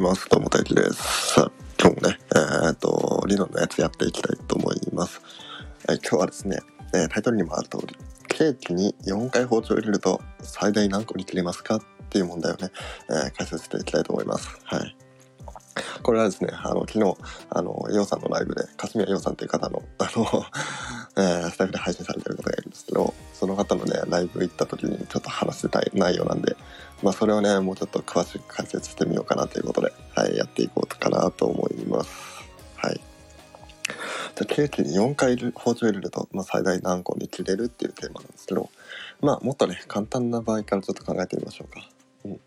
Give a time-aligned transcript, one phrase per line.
[0.00, 0.28] います。
[0.30, 1.34] どうも大輝です。
[1.34, 5.20] さあ、今日もね、えーっと、理論のやつやっていきたいと思います。
[5.86, 6.58] はい、今日はですね、
[6.94, 7.94] えータイトルにもある通り、
[8.26, 12.70] ケーキに4回包丁を入れると最大何個に切れますかっていう問題をね、
[13.10, 14.48] えー解説していきたいと思います。
[14.64, 14.96] はい。
[16.02, 17.14] これはですね、あの、昨日、
[17.50, 20.44] あの、ヨウさんのライブで、霞谷ヨウさんという方の、あの、
[21.22, 26.58] えースタイフで配信されてる方がいるんですけど、その方のね、ライブ行った時にちょっと話してたい内容なんで、
[27.02, 32.10] まあ、それをね、もうちょっと詳しく解説してみようかなということで、はい、やっていこうかなと思います。
[32.76, 33.00] はい。
[34.36, 38.68] じゃ、ケーキに4回包丁入れると、まあ、最大何個に切れるっていうテーマなんですけど、
[39.22, 41.88] まあ、もっとね、簡単な場合からちょっと考えてみましょうか。
[42.26, 42.40] うん。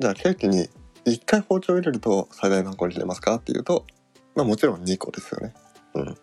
[0.00, 0.70] じゃあ、ケーキに
[1.04, 3.84] 1回包丁入れると最大何個に切れますかっていうと、
[4.34, 5.52] まあ、もちろん2個ですよね。
[5.92, 6.16] うん。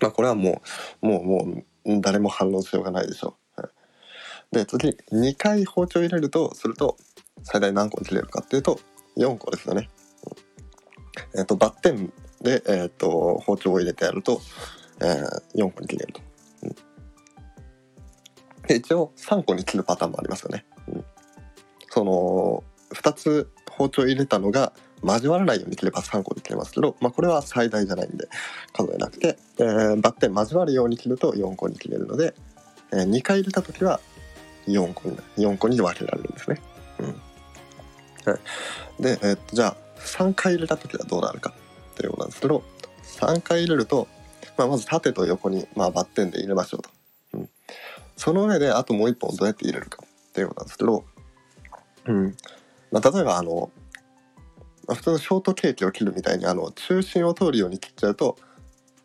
[0.00, 0.62] まあ、これはも
[1.02, 1.64] う、もう、もう、
[2.00, 3.60] 誰も反応しようがないでしょう。
[3.62, 3.70] はい
[4.52, 6.96] で次2回包丁入れるとすると
[7.42, 8.78] 最大何個に切れるかっていうと
[9.16, 9.88] 4個ですよね。
[11.34, 14.40] うんえっ、とバッテンで、えー、と包丁を入れてやると、
[15.00, 16.20] えー4個に切れると。
[16.62, 16.76] うん
[18.68, 20.64] で一応3個に切るパターンもありますよね。
[20.88, 21.04] うん
[21.88, 22.62] その
[22.94, 28.28] 2つ包丁入れたのが交わらないように切れば3個に切れますけど、まあ、これは最大じゃないんで
[28.72, 32.34] 数えなくて、えーバッテン交わるように切ると4個に切れるので、
[32.92, 34.00] え2回入れた時は
[34.66, 36.60] 4個に4個に分けられるんですね。
[37.00, 37.06] うん
[38.32, 38.38] は
[38.98, 41.52] い、で、えーっとじゃあ3回入れた時はどうなるか
[41.92, 42.62] っていうことなんですけど
[43.02, 44.08] 3回入れると、
[44.56, 46.90] まあ、まず縦と横に、まあ、バッテンで入れましょうと。
[47.34, 47.48] うん、
[48.16, 51.04] その上であともう1本どうやって入れるかっていうことなんですけど、
[52.06, 52.36] うん
[52.92, 53.70] まあ、例えばあの、
[54.94, 58.36] 普通のショートケーキを切るみたいにあの中心を通るように切っちゃうと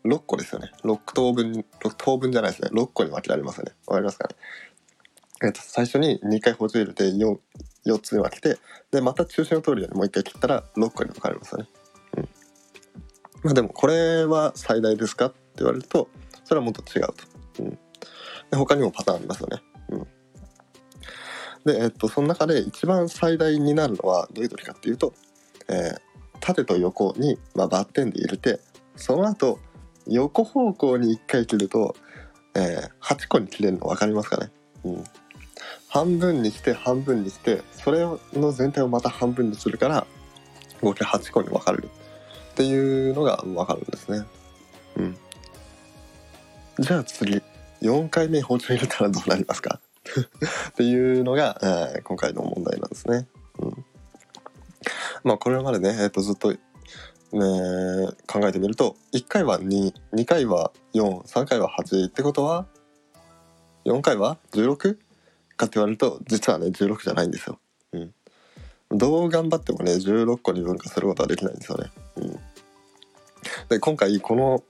[0.04, 0.70] 6個ですよね。
[0.84, 2.70] 6等分6等分じゃないですね。
[2.72, 3.72] 6個に分けられますよね。
[3.86, 4.36] わかりますかね？
[5.44, 7.36] えっと最初に2回包丁入れて 4,
[7.86, 8.58] 4つに分けて
[8.90, 11.68] でまた中心を通るようにもう1回切ったら6個に分かれますよね。
[12.16, 12.28] うん。
[13.42, 16.08] まあでもこれは最大ですかって言われると
[16.44, 17.14] それはもっと違うと、
[17.60, 17.78] うん、で
[18.56, 19.62] 他にもパターンありますよね。
[19.90, 20.06] うん。
[21.64, 25.12] でえっとその中で一番最大になるのはどういう時かっていうと、
[25.72, 26.00] えー
[26.44, 28.58] 縦と横に、まあ、バッテンで入れて
[28.96, 29.60] その後
[30.08, 31.94] 横方向に1回切ると、
[32.56, 34.50] えー8個に切れるの分かりますかね、
[34.84, 35.04] うん、
[35.88, 38.00] 半分にして半分にしてそれ
[38.32, 40.04] の全体をまた半分にするから
[40.80, 41.90] 合計8個に分かれる
[42.52, 44.26] っていうのが分かるんですね。
[44.96, 45.16] うん、
[46.80, 47.40] じゃあ次
[47.82, 49.78] 4回目包丁入れたらどうなりますか？
[50.70, 53.28] っていうのが、えー今回の問題なんですね。
[53.60, 53.84] うん、
[55.24, 56.58] まあこれまでね、えー、とずっと、ね、
[58.26, 62.66] 考えてみると1回は22回は43回は8ってことは
[63.84, 64.96] 4回は 16?
[65.62, 67.58] かって言われると実はね16じゃないんですよ。
[67.92, 68.14] うん、
[68.90, 71.90] どう頑張ってもね16個に分化することはできないんですよね。
[72.16, 72.30] うん、
[73.68, 74.62] で今回この、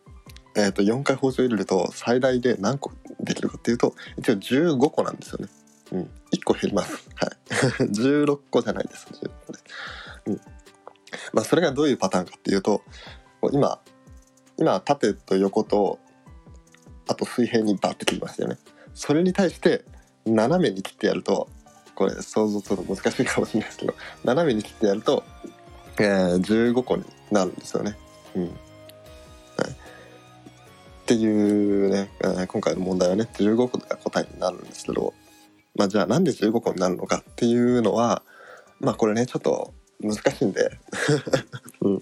[0.56, 5.48] えー、と4回包丁入れると最大で何個できるかっていうと一応15個なんですよね。
[5.92, 7.08] うん、1個減ります。
[7.14, 7.30] はい。
[7.90, 9.06] 16個じゃないです。
[9.12, 9.64] 16個です。
[10.26, 10.40] うん。
[11.32, 12.82] まあそれがどういうパターンかっていうと
[13.52, 13.80] 今
[14.56, 15.98] 今縦と横と
[17.08, 18.58] あと水平にバッて切りましたよね。
[18.94, 19.84] それに対して
[20.24, 21.48] 斜めに切ってやると
[21.94, 23.94] これ想像すると難しいかもしれないですけど
[24.24, 25.24] 斜めに切ってやると、
[25.98, 27.96] えー15個になるんですよね。
[28.34, 28.54] うんはい、っ
[31.06, 35.12] ていうね、えー今回の問題はね15個が答えになるんですけど、
[35.74, 38.22] まあ、じゃあなんで15個になるのかっていうのは
[38.80, 40.70] まあこれねちょっと難しいんで,、
[41.80, 41.98] うん、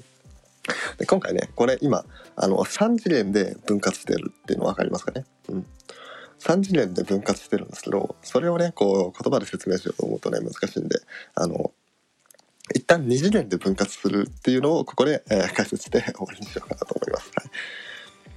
[0.99, 2.05] で今回ねこれ今
[2.37, 5.67] あの3次元で分割してるっていうの分かりますかね、うん、
[6.41, 10.99] 3次元で分割してるんですけどそれをねこう言葉で説明しようと思うとね難しいんで
[11.35, 11.73] あの
[12.75, 17.31] 一旦2次元で分割するっていうのをここで、えー解説して終わりにしようかなと思います。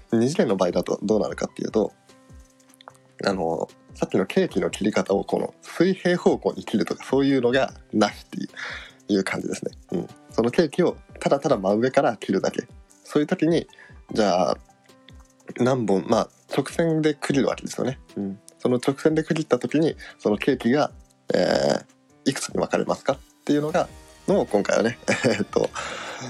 [0.09, 1.94] はい、2次元の場合だとどうなるかっていうと
[3.25, 8.50] あのさっきのケーキの切り方をこの水平方向に切るとかそういうのがなしっていう
[9.13, 9.71] いう感じですね。
[9.92, 12.68] うん、そのケーキをただただ真上から切るだけ
[13.04, 13.68] そういう時に
[14.12, 14.57] じゃあ
[15.57, 18.00] 何本まあ直線で区切るわけですよね。
[18.15, 20.92] うん、その直線で区切った時にそのケーキが、
[21.33, 21.94] えー
[22.25, 23.88] いくつに分かれますかっていうのが
[24.27, 25.69] のを今回はね えっと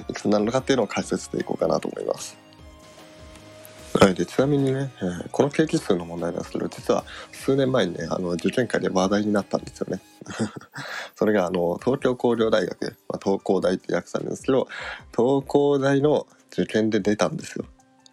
[0.10, 2.38] いくつになるのかっていうのを解説していこうかなと思います。
[4.00, 10.02] はい、でちなみにね、えーこのケーキ数の問題なんですけど実は数年前にねあの受験会で話題になったんですよね。
[11.16, 14.68] それがあの東京工業大学、まあ、東工大って訳されるんですけど
[15.16, 17.66] 東工大の受験で出たんですよ。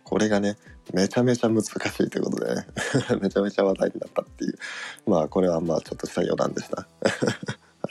[0.04, 0.58] これがね
[0.92, 2.66] めちゃめちゃ難しいということで、ね、
[3.20, 4.58] めちゃめちゃ話題になったっていう
[5.06, 6.86] まあこれはまあちょっとした余談でした。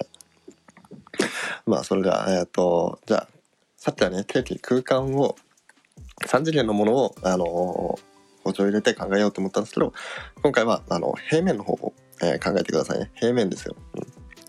[1.65, 3.27] まあそれではえっ、とじゃあ
[3.77, 5.35] さっきはねケーキ空間を
[6.25, 7.99] 3次元のものをあの
[8.43, 9.93] 包丁入れて考えようと思ったんですけど
[10.41, 13.11] 今回はあの平面の方を、えー考えてくださいね。
[13.15, 14.03] 平面ですよ、うん、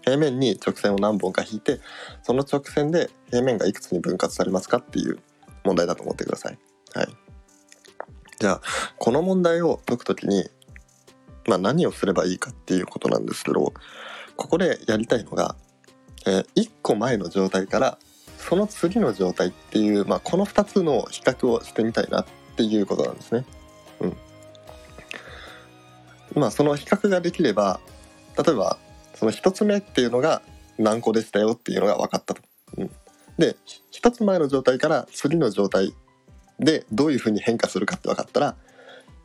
[0.05, 1.81] 平面に直線を何本か引いて
[2.23, 5.21] その直線で平面がいくつに分割されますかっていう
[5.65, 6.59] 問題だと思ってください。
[6.95, 7.09] はい。
[8.39, 8.61] じゃあ
[8.99, 10.49] この問題を解くときに
[11.47, 13.73] まあ何をすればいいかっていうことなんですけど
[14.37, 15.57] ここでやりたいのが、
[16.27, 17.99] えー1個前の状態から
[18.41, 22.27] その次の状態っていう、まあ、この2つの比較をしてみたいなっ
[22.57, 23.45] ていうことなんですね。
[24.01, 24.17] うん。
[26.35, 27.81] まあその比較ができれば
[28.37, 28.79] 例えば
[29.15, 30.43] その1つ目っていうのが
[30.79, 32.43] 何個でしたよっていうのが分かったと。
[32.79, 32.91] うん、
[33.37, 33.57] で
[33.93, 35.95] 1つ前の状態から次の状態
[36.59, 38.57] でどういうふうに変化するかって分かったら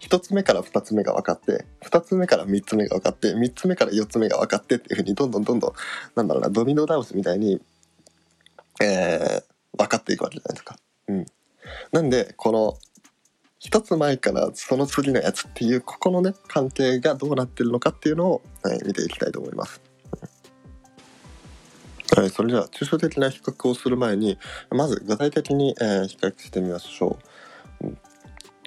[0.01, 5.73] 1つ目から2つ目が分かって2つ目から3つ目が分かって3つ目から4つ目が分かってっていうふうにどんどんどんどん
[6.15, 7.61] なんだろうなドミノ倒しみたいに、
[8.81, 10.77] えー分かっていくわけじゃないですか。
[11.07, 11.25] うん、
[11.91, 12.77] なんでこの
[13.61, 19.81] 1つ前からその次のやつっていうここのね関係がどうなってるのかっていうのを、はい、見ていきたいと思います。
[22.15, 24.37] はい、それでは抽象的な比較をする前に
[24.69, 27.17] まず具体的に、えー比較してみましょ
[27.81, 27.87] う。
[27.87, 27.97] うん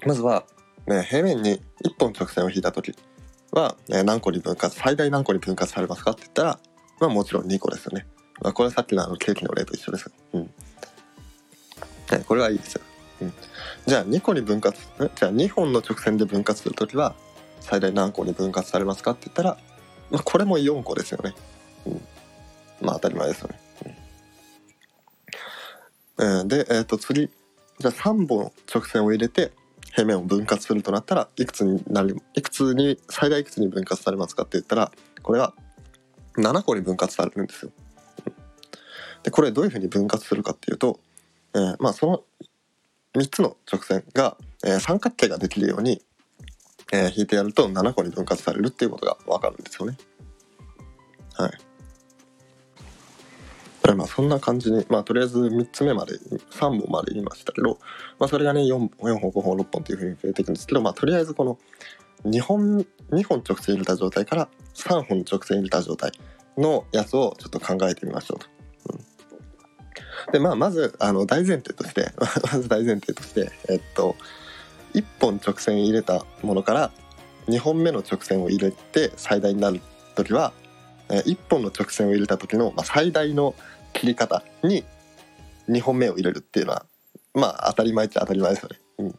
[0.06, 0.44] まずは、
[0.86, 2.94] ね、平面に1本直線を引いた時
[3.50, 6.60] は、えー何個に分割最大何個に分割されますかって言ったら、
[7.00, 8.06] まあ、もちろん2個ですよね。
[8.40, 10.12] まあ、これはさっきのあのケーキの例と一緒ですよ。
[10.34, 10.50] うん
[12.10, 12.82] はい、これはいいですよ。
[13.20, 13.32] うん、
[13.86, 17.14] じゃあ2個に分割じゃあ2本の直線で分割する時は
[17.60, 19.58] 最大何個に分割されますかって言ったら、
[20.10, 21.34] まあ、これも4個ですよね。
[21.86, 22.00] うん、
[22.80, 23.60] まあ当たり前ですよね。
[23.84, 24.08] うん
[26.18, 27.30] うんで、えっ、と次
[27.78, 29.52] じゃあ3本直線を入れて
[29.92, 34.90] 平面を分割するとなったらいくつになるいくつに最大いくつに分割されますかって言ったら
[35.22, 35.54] これは
[36.36, 37.70] 7個に分割されるんですよ。
[39.28, 41.00] でこれどういうふうに分割するかっていうと、
[41.54, 42.22] えーまあその
[43.14, 46.00] 3つの直線が、えー三角形ができるように、
[46.94, 49.98] えー引いてやると7個に分割されるっていうことが分かるんですよね。
[51.34, 51.52] はい。
[53.94, 57.78] まあそんな感じに、まあとりあえず3つ目まで、3本まで言いましたけど、
[58.18, 61.58] まあそれがね 4, 4本、5本、6本というふうに増えていくんですけど、まあとりあえずこの
[62.24, 66.12] 2本、2本直線入れた状態から3本直線入れた状態
[66.56, 68.57] のやつをちょっと考えてみましょうと。
[70.32, 74.16] でまあまずあの大前提として まず大前提としてえっと
[74.94, 76.90] 1本直線入れたものから
[77.48, 79.80] 2本目の直線を入れて最大になる
[80.14, 80.52] 時は
[81.10, 83.54] え1本の直線を入れた時の、ま、最大の
[83.92, 84.84] 切り方に
[85.68, 86.86] 2本目を入れるっていうのは
[87.34, 88.78] まあ当たり前っちゃ当たり前ですよね。
[88.98, 89.14] うん、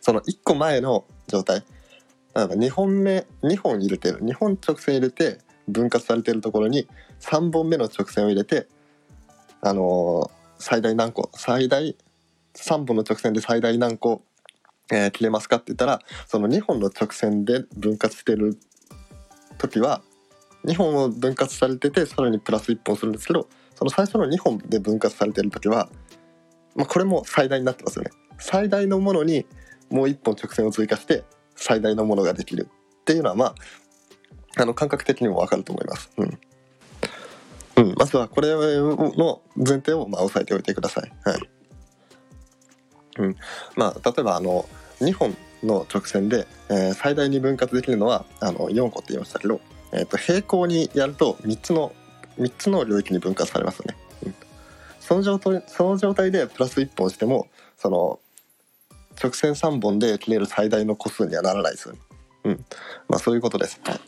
[0.00, 1.64] その1個前の状態
[2.34, 5.38] 例えば2本目2本入れてる2本直線入れて
[5.68, 6.88] 分割されてるところに
[7.20, 8.68] 3本目の直線を入れて
[9.60, 11.96] あの最大何個最大
[12.54, 14.22] 3本の直線で最大何個、
[14.90, 18.58] えー切れますかって言ったらその2本の直線で分割してる
[19.58, 20.02] 時は
[20.64, 25.88] 2本を分割されててさらにプラス1本するんですけどその最初の2本で分割されてる時は、
[26.74, 28.10] まあ、これも最大になってますよね。
[28.38, 29.46] 最大のものに
[29.90, 31.24] もう1本直線を追加して
[31.54, 32.68] 最大のものができる
[33.00, 33.54] っていうのはまあ
[34.56, 36.10] あの感覚的にもわかると思います。
[36.16, 36.38] うん、
[38.08, 41.12] ずはこれの前提をまあ押さえておいてください。
[41.24, 41.40] はい。
[43.18, 43.36] うん、
[43.76, 44.68] まあ例えばあの
[45.00, 49.60] 2本の直線で、えー最大に分割できるのはあの4個って言いましたけど、
[49.92, 51.92] えー、と平行にやると3つの
[52.38, 53.96] 3つの領域に分割されますよね。
[54.26, 54.34] うん、
[55.00, 57.46] その状態その状態でプラス1本しても
[57.76, 58.20] その
[59.20, 62.00] 直線3本で切れる最大の個数にはならないですよね。
[62.44, 62.64] うん、
[63.08, 63.80] まあそういうことです。
[63.84, 64.00] はい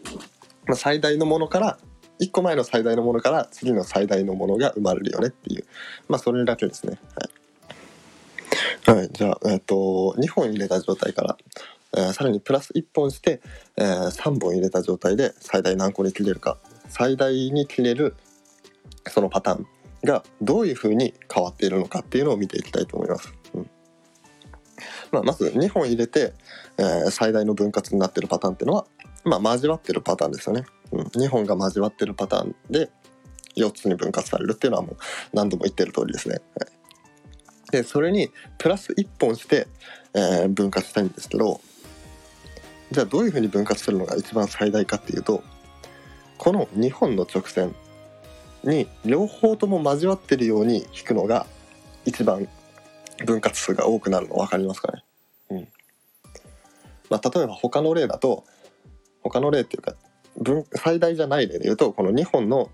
[0.67, 1.79] まあ、最大のものから
[2.21, 5.65] 1個前の最大のものから次の最大のものが生まれるよねっていう。
[6.09, 6.99] まあそれだけですね。
[8.87, 11.39] はい、はい、じゃあ、えっと2本入れた状態から、
[11.97, 13.41] えーさらにプラス1本して、
[13.77, 16.59] えー3本入れた状態で最大何個に切れるか。
[16.89, 18.17] 最大に切れる
[19.09, 19.67] そのパターン
[20.05, 23.71] がどういうふうに変わっているのかっていうのを見ていきたいと思います、うん。
[25.13, 26.33] まあ、まず2本入れて、
[26.79, 28.87] えー最大の分割になってるパターンっていうのは
[29.25, 32.91] まあ、交わってるパターンですよね、うん、2本が交わってるパターンで
[33.57, 34.97] 4つに分割されるっていうのはもう
[35.33, 36.71] 何度も言ってる通りですね、はい。
[37.73, 39.69] でそれにプラス1本して、
[40.15, 41.61] えー分割したいんですけど
[42.91, 45.43] じゃあどういうふうに分割するのが一番最大かっていうと
[46.39, 47.75] この2本の直線
[48.65, 51.47] に両方とも交わってるように引くのが
[52.05, 52.49] 一番
[53.25, 55.05] 分割数が多くなるの分かりますかね？
[55.51, 55.69] うん。
[57.09, 58.45] まあ例えば他の例だと
[59.23, 59.95] 他の例っていうか
[60.41, 62.71] 分最大じゃない例で言うとこの2本の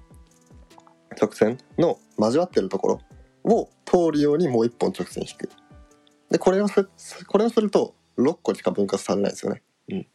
[1.21, 3.01] 直線の交わってるとこ
[3.45, 5.51] ろを通るようにもう一本直線引く。
[6.31, 6.89] でこれをす
[7.27, 10.07] これをすると6個しか分割されないですよね、うん、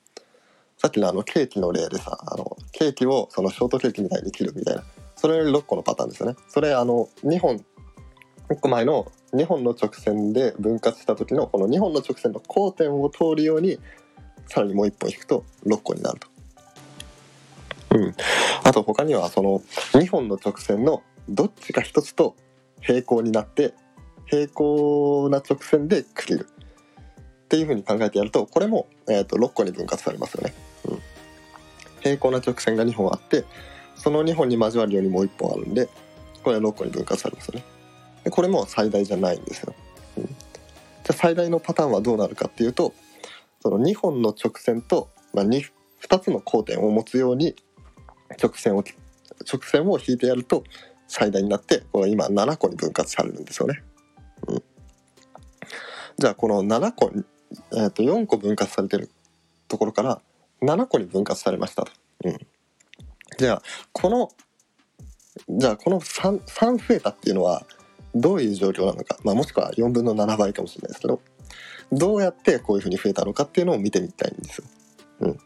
[0.77, 4.83] さっきのあのケーキの例でさあのケーキをそのショートケーキみたいに切るみたいな。
[5.21, 6.35] それより6個のパターンですよね。
[6.47, 7.63] それあの2本
[8.49, 13.77] 1個前の2本の直線で分割した時のこの2本の直線の交点を通るように
[14.47, 16.30] さらにもう1本引くと6個になると。
[17.93, 18.15] うん、
[18.63, 19.61] あと他にはその
[19.93, 22.35] 2本の直線のどっちか1つと
[22.81, 23.73] 平行になって
[24.25, 26.47] 平行な直線で区切る
[27.43, 30.53] っていうふうに考えてやるとこれも、えー、と6個に分割されますよね。
[30.85, 30.99] うん、
[31.99, 33.43] 平行な直線が2本あって
[33.95, 35.89] その2本に交わるようにもう1本あるんで
[36.43, 37.65] これは6個に分割されますよね。
[38.23, 39.75] でこれも最大じゃないんですよ。
[40.17, 40.35] うん、じゃ
[41.09, 42.93] あ最大のパターンはどうなるかっていうと
[43.61, 45.61] その2本の直線と、まあ2、
[46.01, 47.55] 2, つの交点を持つように
[48.41, 48.83] 直線を
[49.51, 50.63] 直線を引いてやると
[51.07, 53.83] 最大になってこの今7個に分割されるんですよね。
[54.47, 54.63] うん、
[56.17, 57.11] じゃあこの7個、
[57.73, 59.09] えー、と4個分割されてる
[59.67, 60.21] ところから
[60.61, 61.91] 7個に分割されましたと。
[62.25, 62.37] うん、
[63.37, 64.29] じゃあこの
[65.49, 67.65] じゃあこの 3, 3増えたっていうのは
[68.13, 71.21] どういう状況なのか、まあ、もしくは4分の7倍かもしれないですけど
[71.91, 74.65] どうやってこういうふうに増えたのかっていうのを見てみたいんですよ。
[75.21, 75.39] うん、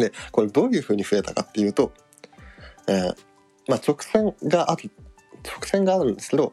[0.00, 1.92] でこれどういうふうに増えたかっていうと、
[2.88, 3.14] えー、
[3.68, 4.90] まあ、直線がある
[5.44, 6.52] 直線があるんですけど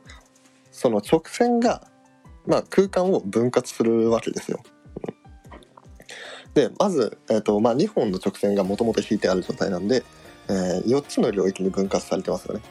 [0.72, 1.88] その直線が、
[2.46, 4.62] まあ、空間を分割するわけですよ。
[6.54, 10.04] でまず、えーとまあ、2本の直線がもともと引いてある状態なんで、
[10.50, 12.62] えー、4つの領域に分割されてますよね。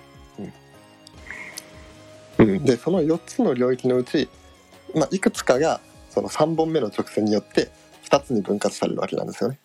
[2.39, 4.29] うん、でその4つの領域のうち、
[4.95, 5.81] まあ、いくつかが
[6.11, 7.71] その3本目の直線によって
[8.05, 9.59] 2つに分割されるわけなんですよね。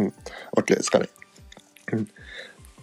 [0.00, 0.14] うん、
[0.56, 1.08] OK ですかね。
[1.92, 2.06] うん、っ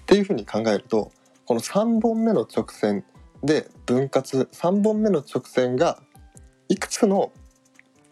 [0.06, 1.12] ていうふうに考えると
[1.46, 3.04] この3本目の直線
[3.44, 6.00] で分割3本目の直線が
[6.70, 7.32] いくつの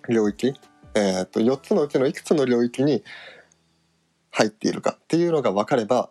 [0.07, 0.53] 領域、
[0.95, 3.03] えー、と4つのうちのいくつの領域に
[4.31, 6.09] 入っているかっていうのが分かれば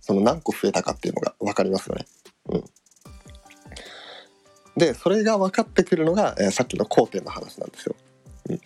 [0.00, 2.06] その何個増えたかっていうのが分かりますよね。
[2.50, 2.64] うん
[4.76, 7.96] でそれが分かってくるのが、えー、さっきの交点の話なんですよ。
[8.50, 8.60] うん、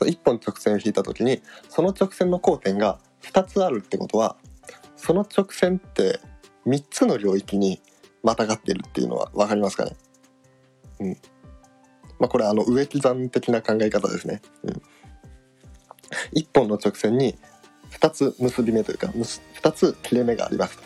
[0.00, 4.36] 1本直線を引いた時にその直線の交点が2つあるってことは
[4.96, 6.20] その直線って
[6.66, 7.80] 3つの領域に
[8.22, 9.96] またがっているっていうのは分かりますかね？
[11.00, 11.16] うん。
[12.18, 14.40] まあこれあの植木算的な考え方ですね。
[14.62, 14.82] うん。
[16.34, 17.36] 1本の直線に
[17.90, 20.78] 2つ結び目というか2つ切れ目があります。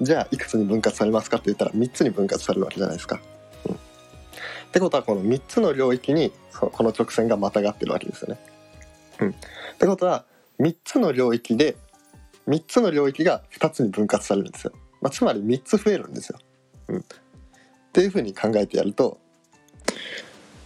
[0.00, 3.20] じゃあいくつに分割されますかって言ったら3つに分割されるわけじゃないですか。
[4.74, 8.40] ってことはこの3つの領域にこの直線がまたがってるわけですよね。
[9.20, 9.34] うん、っ
[9.78, 10.24] てことは
[10.58, 11.76] 3つの領域で
[12.48, 14.72] 3つの領域が2つに分割されるんですよ。
[15.00, 16.40] まあ、つまり3つ増えるんですよ。
[16.88, 17.02] うん、っ
[17.92, 19.20] ていうふうに考えてやると、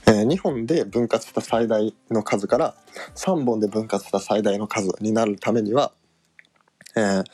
[0.06, 2.74] えー、2本で分割した最大の数から
[3.14, 5.92] 3本で分割した最大の数になるためには、
[6.96, 7.24] えー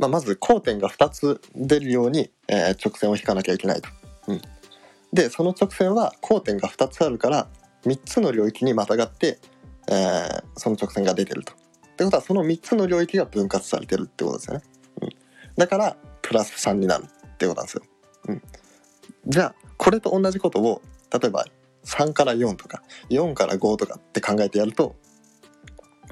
[0.00, 3.88] まあ、まず交点が2つ出るように、えー、直線を引かなきゃいけないと。
[4.26, 4.42] うん、
[5.12, 7.48] でその直線は交点が2つあるから
[7.84, 9.38] 3つの領域にまたがって、
[9.88, 11.52] えー、その直線が出てると。
[11.52, 11.56] っ
[11.96, 14.62] てことはその3つの領域が分割されてるってことですよね。
[15.02, 15.08] うん、
[15.56, 17.82] だからプラス3になるってことなんですよ。
[18.28, 18.42] うん、
[19.26, 20.80] じゃあこれと同じことを
[21.12, 21.44] 例えば
[21.84, 24.94] 3から4とか4から5とかって考えてやると、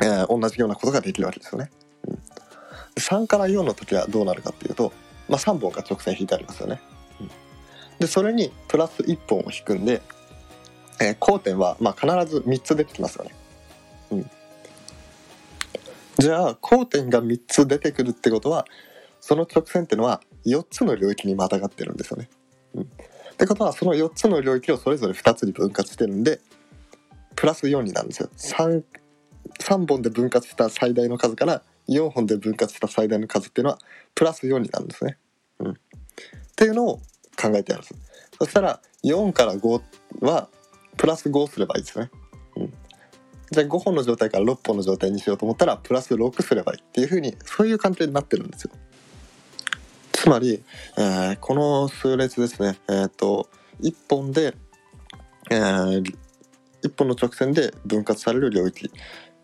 [0.02, 1.70] えー、同じようなことができるわけですよね。
[2.06, 2.18] うん
[3.00, 4.92] 3から4の時はどうなるかっていうと、
[5.28, 6.80] まあ、3本が直線引いてありますよね。
[8.00, 10.00] でそれにプラス1本を引くんで、
[11.00, 13.34] えー、交点はまあ必ず3つ出てきますよね。
[14.10, 14.30] うん、
[16.18, 18.64] じゃあ交点が3つ出てくるってことは
[19.20, 22.30] その直線ってのは4つの領域にまたがってるんですよね。
[22.74, 22.86] うん、っ
[23.36, 26.40] てことはその4つの領域をそれぞれ2つに分割してるんで
[27.36, 28.30] プラス4になるんですよ。
[28.34, 28.82] 3,
[29.60, 33.78] 3本で分割した最大の数から4本で分割した最大の数っていうのは
[34.14, 35.18] プラス4になるんですね。
[35.58, 35.74] うん、っ
[36.56, 37.00] ていうのを
[37.40, 37.94] 考えてやるんです。
[38.38, 39.82] そしたら4から5
[40.20, 40.48] は
[40.96, 42.10] プラス5すればいいですね。
[42.56, 42.72] うん、
[43.50, 48.70] じゃあ5本の状態から6本の状態にしようと思ったらプラス6すればいいっていうふうにそういう関係になってるんですよ。
[50.12, 50.62] つまり、
[50.98, 53.48] えー、この数列ですね、えーと、
[53.80, 54.54] 1本で、
[55.50, 56.14] えー、
[56.82, 58.90] 1本の直線で分割される領域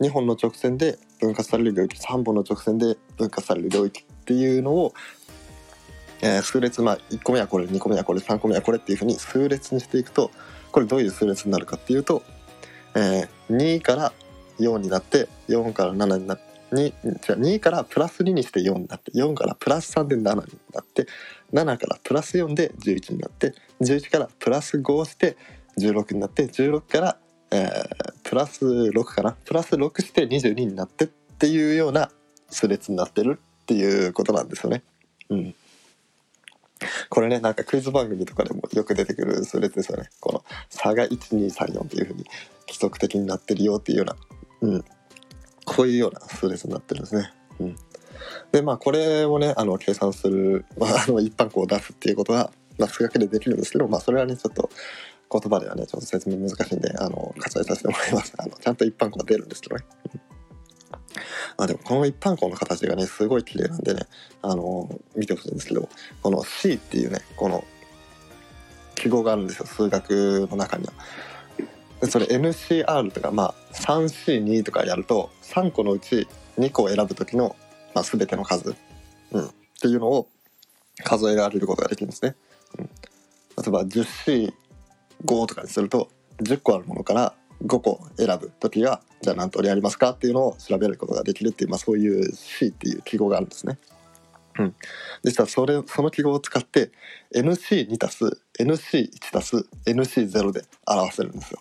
[0.00, 4.92] 2本の直線で分割される領域3本の直線で分割される領域っていうのを、
[6.22, 10.30] えー、数列まあ1個目はこれ2個目はこれ3個目はこれっていうふうに数列にしていくと
[10.72, 12.22] これどういう数列になるかっていうと、
[12.94, 14.12] えー、2から
[14.58, 21.06] 4になって4から7になって 2, からプラス2にして4になって4からプラス3で7になって
[21.52, 25.36] 7からプラス4で11になって11からプラス5して
[25.78, 27.18] 16になって16から、
[27.52, 31.08] えープラス6かなプラス6して22になってっ
[31.38, 32.10] ていうような
[32.50, 34.82] 数列になってるっていうことなんですよね。
[35.30, 35.54] うん
[37.10, 40.08] これねなんかクイズ番組とかでもよく出てくる数列ですよね。
[40.20, 42.24] この差が1234っていうふうに
[42.66, 44.16] 規則的になってるよっていうような、
[44.74, 44.84] うん、
[45.64, 47.32] こういうような数列になってるんですね。
[47.60, 47.76] うん、
[48.52, 54.70] でまあこれをねあの計算する、 まあ、あの一般項を出すっていうことは、まあ、数学でできるんですけど、まあ、それはねちょっと
[55.30, 59.84] 言葉ではねちょっと説明難しいんであの割愛させてもらいますあのちゃんと一般項が出るんですけどね。
[61.56, 64.02] あでもこの一般項の形がねすごい綺麗なんでね
[64.42, 65.88] あの見てほしいんですけど
[66.22, 67.64] この C っていうねこの
[68.94, 70.92] 記号があるんですよ数学の中には。
[72.10, 76.28] それ NCR とかまあ 3C2 とかやると3個のうち
[76.58, 77.56] 2個を選ぶ時の、
[77.94, 78.74] まあ、全ての数、
[79.32, 79.50] うん、っ
[79.80, 80.28] ていうのを
[81.04, 82.34] 数えられることができるんですね。
[82.78, 82.90] うん、例
[83.66, 86.10] えば 10C5 とかにすると
[86.42, 93.78] 10個あるものから5個選ぶ時はじゃあ何通りありますかっていうのを調べることができるっていう、まあ、そういう C っていう記号があるんですね。
[94.58, 94.74] うん、
[95.22, 96.90] でしたらそれその記号を使って
[97.34, 101.60] NC2 たす NC1 たす NC0 で表せるんですよ。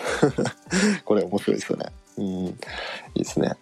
[1.04, 1.86] これ面白いですよね。
[2.16, 2.48] うん、い
[3.14, 3.54] いですね。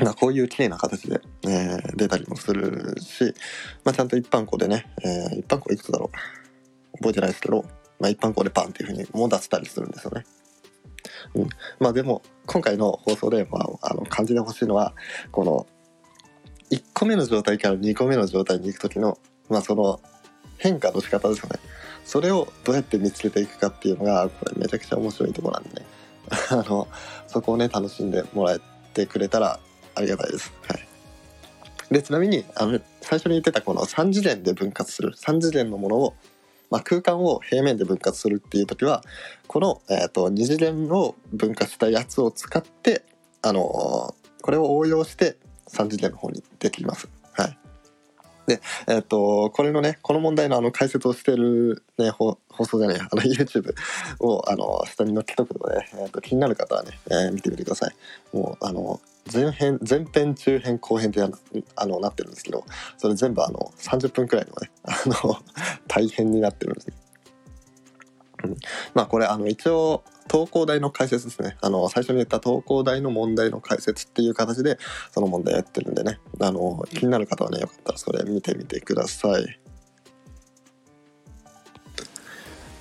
[0.00, 3.34] まあ、こういう綺麗な形で、えー出たりもするし、
[3.84, 6.10] まあ、ちゃんと一般項でね、えー一般項いくつだろ
[6.94, 6.98] う？
[6.98, 7.64] 覚えてないですけど、
[7.98, 10.24] まあ、一般項でパンっていうふうにも出せたりするんですよね。
[11.34, 11.48] うん、
[11.78, 14.94] まあでも今回の放送で、まあ、あの感じてほしいのは
[15.30, 15.66] この
[16.70, 20.00] 1個目の状態から2個目の状態に行く時の、まあ、その
[20.58, 21.58] 変化の仕方ですよね。
[22.04, 25.86] それをどうやって見つけていくかっていうのがこれめちゃくちゃ面白いとこなんでね
[26.50, 26.88] あの
[27.26, 28.60] そこをね楽しんでもらえ
[28.94, 29.60] てくれたら
[29.94, 30.52] ありがたいです。
[30.66, 30.86] はい、
[31.90, 36.14] でちなみにあの最初に言ってたこの3次元で分割する3次元のものを、
[36.70, 39.02] まあ、空間を平面で分割するっていう時は
[39.46, 43.04] この、えー、と2次元を分割したやつを使って、
[43.42, 45.36] あのーこれを応用して
[45.68, 47.08] 3次元の方にできます。
[47.32, 47.58] はい
[48.46, 53.74] で、えっ、と、これのね、この問題のあの解説をしてるね、放送じゃない、あの YouTube
[54.20, 57.94] をあの下に載っけとくので、えーと気になる方はね、えー見てみてください。
[58.34, 59.00] もう、あの、
[59.30, 61.30] 前編、前編、中編、後編ってな
[61.76, 62.64] あのなってるんですけど、
[62.96, 65.36] それ全部あの30分くらいのね、あの、
[65.88, 66.94] 大変になってるんですね。
[68.94, 74.78] まあこれあの一応東工大の解説ですねあの最初に言った東工大の問題の解説っていう形で
[75.10, 79.60] その問題やってるんでねあの気になる方はねよかったらそれ見てみてください。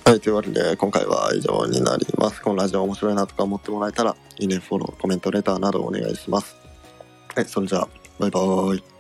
[0.08, 2.42] はい、というわけで今回は以上になります。
[2.42, 6.56] このラジオ面白いなとか思ってもらえたらいいね、フォロー、コメント、レターなどお願いします。
[7.36, 8.97] はい、それじゃあバイバーイ。